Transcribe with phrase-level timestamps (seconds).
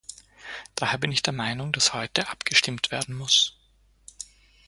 [0.73, 3.55] Daher bin ich der Meinung, dass heute abgestimmt werden muss.